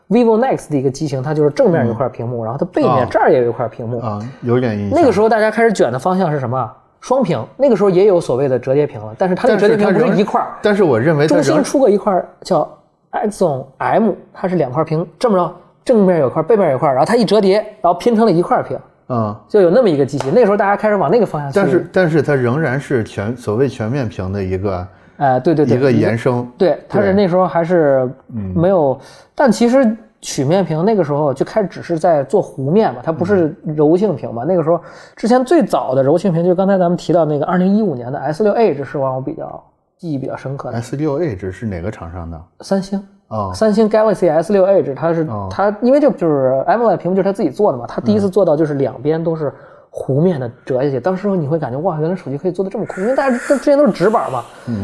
[0.09, 4.99] ？vivo Next 的一个机型，它就是正面有一块屏幕，然后它背面这儿也有一块屏幕啊，有点印象。
[4.99, 6.71] 那个时候大家开始卷的方向是什么？
[7.01, 7.43] 双屏。
[7.57, 10.47] 那个时候也有所谓的折叠屏了，但是它的折叠屏不是一块儿。
[10.61, 12.67] 但是我认为中心出过一块叫
[13.11, 18.77] Exon M，它是两块屏，这么着正面有块，背面有块，然后它一折叠，然后拼成了一块屏。
[19.09, 20.29] 嗯，就有那么一个机器。
[20.29, 21.59] 那个时候大家开始往那个方向去。
[21.59, 24.87] 但是但是它仍然是全所谓全面屏的一个。
[25.17, 28.09] 哎，对对对，一个延伸，对，它是那时候还是
[28.55, 28.97] 没有，
[29.35, 34.43] 但其实曲面屏那个时候就开始只是在做弧面嘛，它不是柔性屏嘛。
[34.43, 34.79] 那个时候
[35.15, 39.63] 之前最早的柔性屏就刚才咱们提到那个二零一五年的 S 六 Edge 是让我比较
[39.97, 40.77] 记忆比较深刻的。
[40.79, 42.41] S 六 Edge 是哪个厂商的？
[42.61, 43.03] 三星。
[43.29, 49.53] 哦，三星 Galaxy S 六 Edge，它是、它因为就就是 AMOLED 屏幕就是它自己做的嘛，它第一次做到就是两边都是
[49.97, 54.43] 弧面的折下去，当时你会感觉哇，原来手机可以做的这么酷，因为大家都之前都是直板嘛，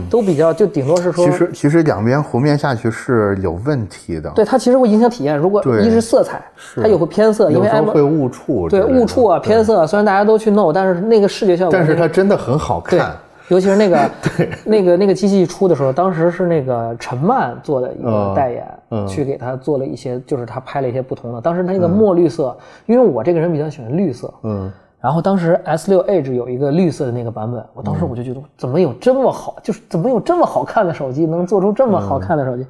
[0.09, 5.37] 都比较就顶多是说其实其实两边弧面下去是有问题的，对它其实会影响体验。
[5.37, 6.43] 如果一是色彩，
[6.75, 13.15] 它也会偏色，因为有时候 AMOLED 会误触对，误触啊偏色，虽然大家都去弄，但是那个视觉效果，但是它真的很好看。，
[13.49, 14.09] 尤其是那个
[14.65, 21.41] 那个那个机器一出的时候，当时是那个陈曼做的一个嗯代言，嗯去给他做了一些，就是他拍了一些不同的。
[21.41, 24.71] 当时他那个墨绿色，因为我这个人比较喜欢绿色，嗯，
[25.03, 32.65] 然后当时 S 六 Edge 有一个绿色的那个版本，我当时我就觉得怎么有这么好，就是怎么有这么好看的手机，能做出这么好看的手机。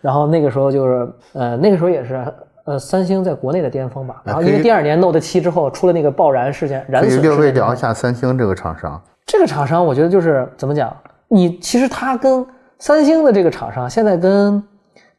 [0.00, 2.24] 然后那个时候就是呃那个时候也是。
[2.64, 9.02] 呃，三星在国内的巅峰吧，然后因为第二年 Note 七之后出了那个爆燃事件，燃损事件之后聊一下三星这个厂商。
[9.26, 12.46] 这个厂商，我觉得就是怎么讲，你其实它跟
[12.78, 14.62] 三星的这个厂商，现在跟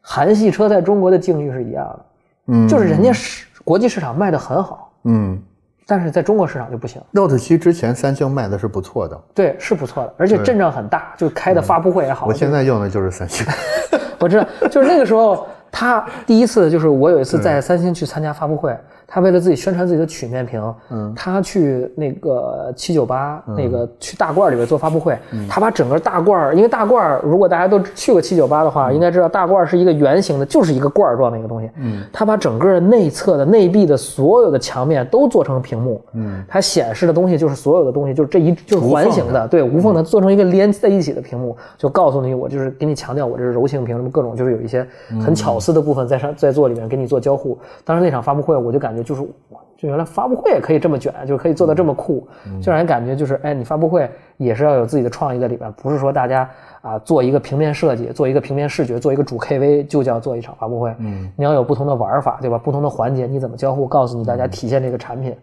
[0.00, 2.00] 韩系车在中国的境遇是一样的，
[2.46, 5.38] 嗯，就是人家市国际市场卖的很好，嗯
[5.86, 7.00] 但是在中国市场就不行。
[7.10, 12.26] ，Note 七之前三星卖的是不错的，对，是不错的，而且阵仗很大，就开的发布会也好。
[12.26, 13.46] 我现在用的就是三星。
[14.18, 18.74] 我知道，就是那个时候，他第一次就是我有一次在三星去参加发布会，
[19.06, 25.16] 他为了自己宣传自己的曲面屏，嗯，他去那个七九八那个去大罐里边做发布会，
[25.48, 44.86] 他把整个大罐儿，因为大罐儿如果大家都去过七九八的话，应该知道大罐儿是一个圆形的，就是一个罐儿状的一个东西，嗯，他把整个内侧的内壁的所有的墙面都做成屏幕，嗯，它显示的东西就是所有的东西，就是这一就是环形的，对，无缝的做成一个连在一起的屏幕，就告诉你我就是给你强调我这是柔性屏，什么各种就是有一些
[45.24, 47.58] 很巧思的部分在上在做里面给你做交互。
[47.84, 52.26] 当时那场发布会我就感觉就是哇，就原来发布会也可以这么卷，就可以做到这么酷，
[52.62, 56.48] 就让人感觉就是哎，你发布会也是要有自己的创意在里边，不是说大家
[56.82, 60.94] 啊做一个平面设计，做一个平面视觉，做一个主 KV 就叫做一场发布会。
[60.98, 62.58] 嗯，你要有不同的玩法，对吧？
[62.58, 65.36] 不同的环节你怎么交互，告诉你大家体现这个产品。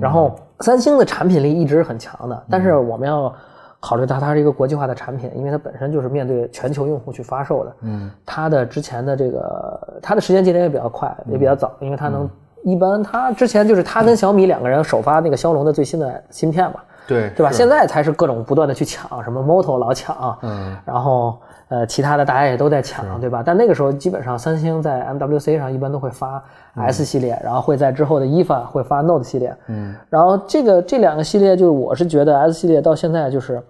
[0.00, 3.30] 然后三星的产品力一直是很强的，但是我们要
[3.78, 7.76] 考虑到它是一个国际化的产品，因为它本身就是面对全球用户去发售的。
[7.82, 12.26] 嗯，它的之前的这个它的时间节点也比较快，也比较早，因为它能
[12.62, 16.76] 一般他之前就是他跟小米两个人首发那个骁龙的最新的芯片嘛。
[17.04, 17.50] 对对吧？
[17.50, 21.36] 现在才是各种不断的去抢，什么 Moto 老抢，嗯，然后
[21.68, 23.42] 呃，其他的大家也都在抢，对吧？
[23.44, 26.42] 但那个时候基本上三星在 MWC 上一般都会发
[26.76, 33.60] S 系列，然后会在之后的 EVA 会发 Note 系列，嗯，然后这个这两个系列就是我是觉得 S 系列到现在就是，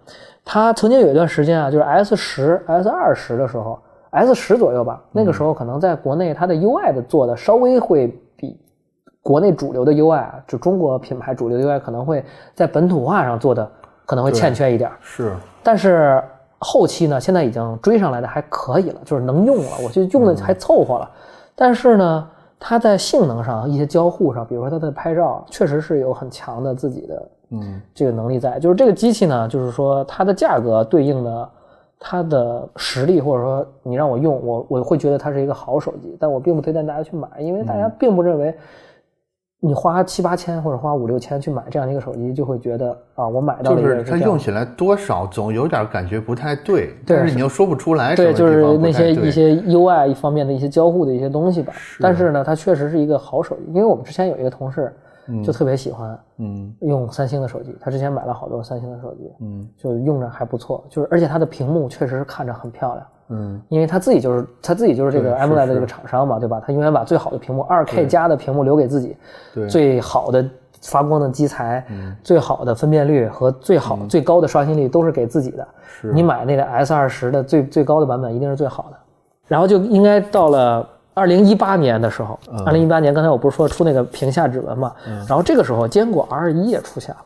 [0.45, 3.79] 它曾经有一段时间啊，就是 S 十、S 二十的时候
[4.11, 8.61] ，S 十左右吧，那个时候可能在国内它的 UI 的做的稍微会比
[9.23, 13.71] 国内主流的 UI 啊，就中国品牌主流的 UI 可能会在本土化上做的
[14.05, 15.33] 可能会欠缺一点儿，是，
[15.63, 16.21] 但是
[16.59, 21.09] 后期呢，现在已经追上来的还可以了，就是能用了，我觉得用的还凑合了。
[21.55, 28.59] 但是呢，它在性能上、一些交互上，比如说它的拍照，确实是有很强的自己的嗯这个能力在。
[28.59, 31.49] 就是这个机器呢，就是说它的价格对应的
[32.01, 38.53] 它的实力，或者说你让我用，我我会觉得它是一个好手机，但我并不推荐大家去买，因为大家并不认为。
[39.65, 51.73] 你花七八千或者花五六千去买这样的一个手机，就会觉得啊，我买到就了一个是它用起来多少总有点感觉不太对，对但是你又说不出来什对，就是那些一些 UI 一方面的一些交互的一些东西吧。
[52.01, 54.93] 但是呢，它确实是一个好手机，因为我们之前有一个同事
[55.45, 63.07] 就特别喜欢嗯用三星的手机，他之前买了好多三星的手机，嗯就用着还不错，就是而且它的屏幕确实是看着很漂亮。
[63.33, 66.63] 嗯因为他自己就是他自己就是这个 AMOLED 的是这个厂商嘛，对吧？
[66.65, 69.17] 他永远把最好的屏幕，2K 加的屏幕留给自己，
[69.55, 70.45] 对最好的
[70.83, 71.85] 发光的基材，
[72.23, 75.67] 最好的分辨率和最好、最高的刷新率都是给自己的。
[75.87, 78.97] 是你买那个 S 二十的最最高的版本一定是最好的。
[79.47, 84.93] 然后就应该到了二零一八年的时候，二零一八年刚才我不是说出那个屏下指纹嘛，
[85.29, 87.21] 然后这个时候坚果 R 一也出现了。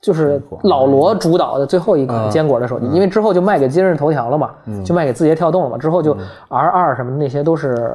[0.00, 4.50] 就是老罗主导的最后一款坚果的手机，因为之后就卖给今日头条了嘛，
[4.84, 6.16] 就卖给字节跳动了嘛，之后就
[6.48, 7.92] R 二什么的那些都是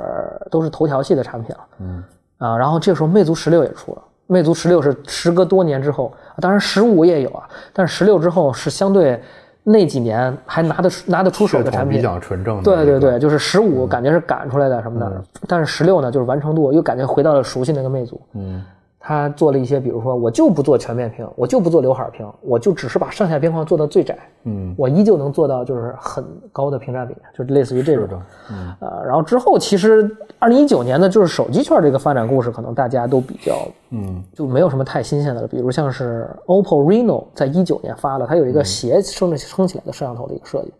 [0.51, 2.03] 都是头条系的产品了，嗯。
[2.37, 9.19] 啊，然后这个时候魅族十六也出了，魅族十六是时隔多年之后，当然十五也有啊，但是十六之后是相对
[9.63, 18.21] 那几年还拿得出拿得出手的产品，比较纯正的，对对，对，就是十五感觉是赶出来的什么的，但是十六呢，就是完成度又感觉回到了熟悉那个魅族。
[18.33, 18.61] 嗯
[19.07, 33.55] 它做了一些，比如说我就不做全面屏，我就不做刘海屏，我就只是把上下边框做到最窄，嗯，我依旧能做到就是很高的屏占比，就是类似于这种嗯呃，然后之后其实二零一九年呢就是手机圈这个发展故事，可能大家都比较
[33.91, 40.73] 嗯就没有什么太新鲜的了，比如像是 OPPO Reno 在一九年发了，它有一个斜升着撑起来的摄像头的一个设计。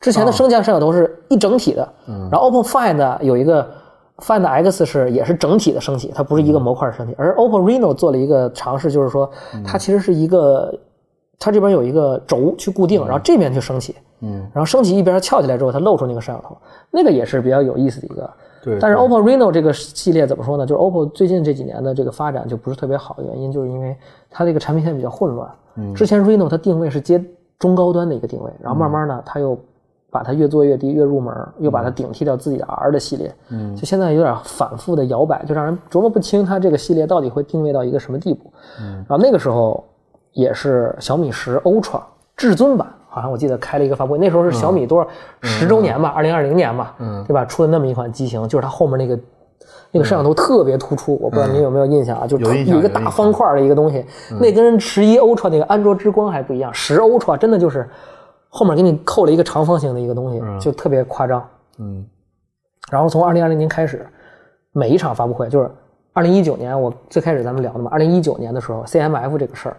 [0.00, 1.88] 之前的升降摄像头是一整体的，
[2.30, 3.68] 然后 OPPO Find 有一个
[4.18, 9.30] Find X 是也是整体的升起，它不是一个模块升起，而 OPPO Reno 做了一个尝试，就是说
[9.64, 10.76] 它其实是一个，
[11.38, 16.56] 它这边有一个轴去固定，然后这边去升起，嗯，然后升起一边翘起来之后，它露出那个摄像头，
[16.90, 18.28] 那个也是比较有意思的一个。
[18.60, 20.66] 对，但是 OPPO Reno 这个系列怎么说呢？
[20.66, 23.96] 就是 OPPO 最近这几年的这个发展就不是特别好的原因，就是因为
[24.28, 25.48] 它这个产品线比较混乱。
[25.76, 25.94] 嗯。
[25.94, 27.24] 之前 Reno 它定位是接
[27.56, 29.56] 中高端的一个定位，然后慢慢呢，它又
[30.10, 33.34] 把它越做越低，越入门，又把它顶替掉自己的 R 的系列。
[33.50, 38.52] 嗯就现在有点反复的摇摆，就让人琢磨不清它这个系列到底会定位到一个什么地步。
[38.80, 39.84] 嗯然后那个时候
[40.32, 42.00] 也是小米十 Ultra
[42.36, 45.06] 至尊版，好像我记得开了一个发布会，那时候是小米多少
[45.42, 47.44] 十周年吧，二零二零年吧，嗯对吧？
[47.44, 49.18] 出了那么一款机型，就是它后面那个。
[49.90, 52.26] 那个摄像头特别突出，我不知道您有没有印象啊？
[52.26, 54.04] 就有一个大方块的一个东西，
[54.38, 56.72] 那跟十一 Ultra 那个安卓之光还不一样。
[56.74, 57.88] 十 Ultra 真的就是
[58.48, 61.46] 后面给你扣了一个长方形的一个东西，就特别夸张。
[61.78, 62.04] 嗯。
[62.90, 64.06] 然后从二零二零年开始，
[64.72, 65.70] 每一场发布会就是
[66.14, 69.76] 二零一九年，我最开始咱们聊的嘛，二零一九年的时候，CMF 这个事儿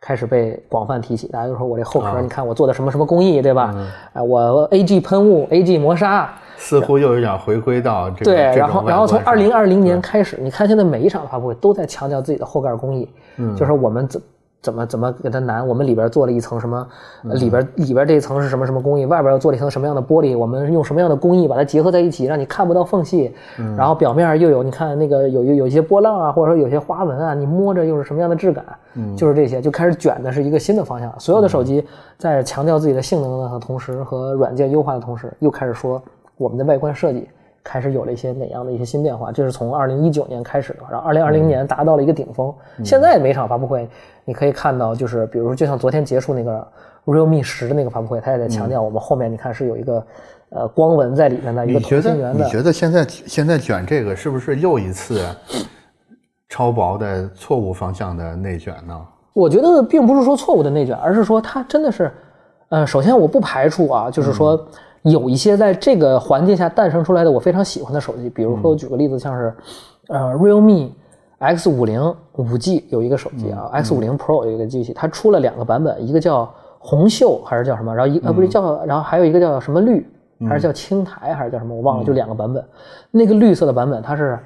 [0.00, 3.74] 开始被广泛提起，大家就说我这后壳，你看我做的什么什么工艺，对吧？
[4.12, 13.56] 哎，我 AG 喷雾、AG 磨砂，似乎又有点回归到这个对，然后然后从二零二零年开始，你看现在每一场发布会都在强调自己的后盖工艺，嗯。
[13.56, 14.20] 就是我们怎
[14.62, 16.86] 怎么怎么给它难，我们里边做了一层什么，
[17.24, 23.74] 里边里边这一层是什么什么工艺，外边又做了一层什么样的玻璃，我们用什么样的工艺把它结合在一起，让你看不到缝隙，嗯。
[23.76, 29.16] 然后表面又有你看那个有有有一些波浪啊，或者说有些花纹啊，你摸着又是什么样的质感，嗯。
[29.16, 31.84] 就是这些就开始卷的是一个新的方向，所有的手机
[32.16, 36.00] 在强调自己的性能的同时和软件优化的同时，又开始说
[36.36, 37.28] 我们的外观设计。
[37.64, 42.52] 开始有了一些哪样的一些新变化，这是从二零一九年开始的，然后二零二零年达到了一个顶峰。
[42.84, 43.88] 现在每场发布会，
[44.24, 46.66] 你可以看到，就是比如说，就像昨天结束那个
[47.04, 50.06] realme 十的那个发布会，它也在强调我们后面你看是有一个
[50.50, 52.44] 呃光纹在里面的一个同心圆的。
[52.44, 55.24] 你觉得现在现在卷这个是不是又一次
[56.48, 59.00] 超薄的错误方向的内卷呢？
[59.32, 62.12] 我觉得并不是说错误的内卷，而是说它真的是，
[62.68, 64.66] 呃，首先我不排除啊，就是说
[65.02, 69.54] 有一些在这个环境下诞生出来的我非常喜欢的手机，比如说我举个例子，像是
[70.08, 70.90] 呃 realme
[71.38, 80.06] X 五零五 G 有一个手机啊、x 五零 Pro 有一个机器，它出了两个版本，一个叫红袖还是叫什么，然后一呃不是叫，然后还有一个叫什么绿，
[80.48, 82.64] 还是叫青苔还是叫什么，我忘了，就两个版本。
[83.10, 84.38] 那个绿色的版本它是。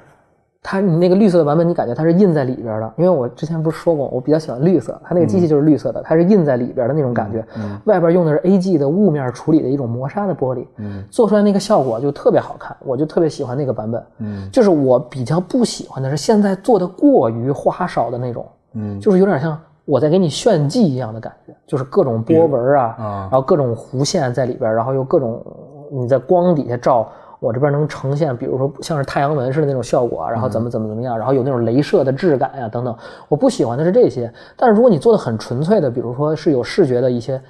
[0.69, 7.41] 它你那个绿色的版本，你感觉它是印在里边的，因为我之前不是说过，我比较喜欢绿色，它那个机器就是绿色的，它是印在里边的那种感觉。
[7.85, 10.65] 外边用的是 AG 的雾面处理的一种磨砂的玻璃，
[11.09, 14.03] 做出来那个效果就特别好看，我就特别喜欢那个版本。
[14.17, 25.41] 嗯就是我比较不喜欢的是现在做的过于花哨的那种，嗯就是有点像我在给你炫技一样的感觉，就是各种波纹啊，啊然后各种弧线在里边，然后又各种
[25.89, 27.07] 你在光底下照，
[27.39, 32.95] 我这边能呈现，比如说像是太阳纹似的那种效果啊，然后怎么怎么怎么样，然后有那种镭射的质感呀、等等。
[33.27, 37.41] 我不喜欢的是这些，但是如果你做的很纯粹的，比如说是有视觉的一些。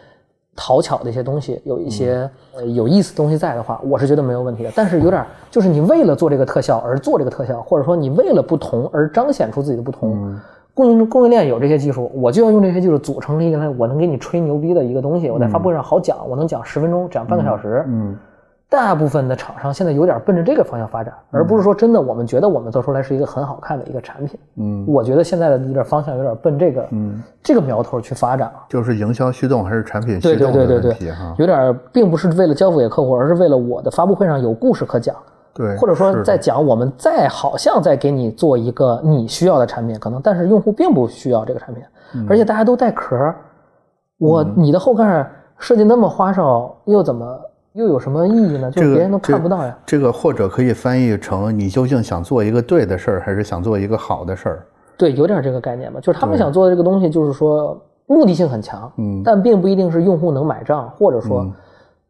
[0.59, 4.71] 讨巧的一些东西，有一些呃有意思的东西在的话，我是觉得没有问题的。
[4.75, 10.35] 但是有点就是你为了做这个特效而做这个特效，或者说你为了不同而彰显出自己的不同。
[10.73, 15.29] 供应供应链有这些技术，我就要用这些技术组成一个我能给你吹牛逼的一个东西。
[15.29, 17.85] 我在发布会上好讲，我能讲十分钟，讲半个小时。
[17.87, 18.17] 嗯
[18.69, 24.37] 大部分的厂商现在有点奔着这个方向发展，而不是说真的我们觉得我们做出来是一个很好看的一个产品。
[24.57, 28.65] 嗯，我觉得现在的有点方向有点奔这个嗯，这个苗头去发展了。
[28.67, 31.33] 就是营销驱动还是产品驱动的对对对对问题哈？
[31.37, 35.15] 有点并不是为了交付给客户，而是为了我的发布会上有故事可讲，
[35.53, 41.81] 对，或者说在讲我们再好像在给你做一个你需要的产品，可能但是用户并不需要这个产品，
[42.15, 43.35] 嗯而且大家都带壳儿，
[44.19, 45.25] 我你的后盖
[45.57, 47.39] 设计那么花哨，又怎么
[47.77, 48.71] 又有什么意义呢？
[48.71, 49.77] 就是别人都看不到呀。
[49.85, 54.65] 这个或者可以翻译成你究竟想做一个对的事儿，还是想做一个好的事儿？
[54.97, 61.45] 对，有点这个概念吧，就是他们想做的这个东西，就是说目的性很强，嗯但并不一定是用户能买账，或者说，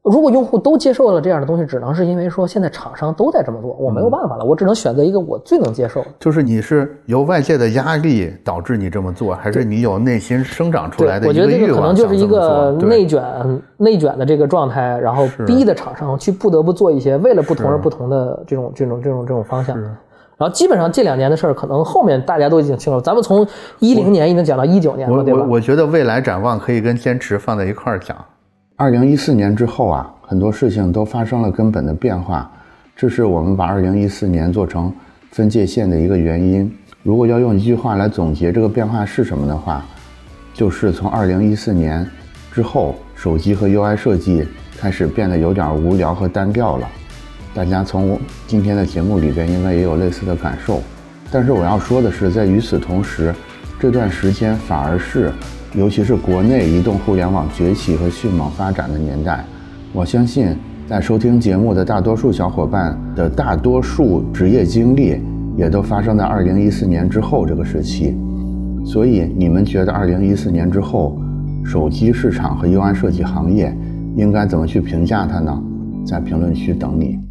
[0.09, 6.07] 如果用户都接受了这样的东西，只能是因为说现在厂商都在这么做，我没嗯有办法了，我只能选择一个我最能接受的。
[6.19, 13.23] 就是你是由外界的压力导致你这么做，还是你有内心生长出来的对，我觉得这个可能就是一个内卷、
[13.77, 19.77] 内卷的这个状态，然后逼的厂商去不得不做一些为了不同而不同的这种、这种、这种、这种方向。
[20.37, 23.01] 然后基本上这两年的事儿，可能后面大家都已经清楚。
[23.01, 23.45] 咱们从
[23.79, 25.39] 一零年已经讲到一九年了，对吧？
[25.41, 28.15] 我我觉得未来展望可以跟坚持放在一块儿讲。
[28.79, 32.47] 二零一四年之后啊，很多事情都发生了根本的变化，
[32.95, 34.93] 这是我们把二零一四年做成
[35.31, 36.71] 分界线的一个原因。
[37.01, 39.83] 如果要用一句话来总结这个变化是什么的话，
[40.53, 42.07] 就是从二零一四年
[42.53, 44.47] 之后，手机和 UI 设计
[44.77, 46.87] 开始变得有点无聊和单调了。
[47.55, 50.83] 大家从今天的节目里边应该也有类似的感受。
[51.31, 53.33] 但是我要说的是，在与此同时，
[53.79, 55.33] 这段时间反而是。
[55.75, 59.43] 尤其是国内移动互联网崛起和迅猛发展的年代，
[59.93, 60.55] 我相信
[60.87, 65.21] 在收听节目的大多数小伙伴的大多数职业经历，
[65.55, 68.15] 也都发生在二零一四年之后这个时期。
[68.85, 71.19] 所以，你们觉得二零一四年之后，
[71.65, 73.75] 手机市场和 UI 设计行业
[74.15, 75.61] 应该怎么去评价它呢？
[76.05, 77.26] 在评论区等你。